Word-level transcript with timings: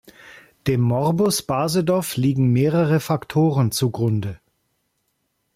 Dem 0.65 0.81
Morbus 0.81 1.43
Basedow 1.43 2.01
liegen 2.17 2.47
mehrere 2.51 2.99
Faktoren 2.99 3.69
zu 3.71 3.91
Grunde. 3.91 4.39